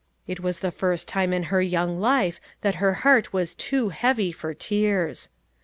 [0.25, 4.31] It was the first time in her young life that her heart was too heavy
[4.31, 5.29] for tears.